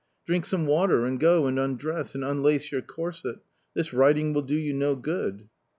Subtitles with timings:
[0.25, 3.35] Drink some water and go and undress and unlace your corset.
[3.75, 5.47] This riding will do you no good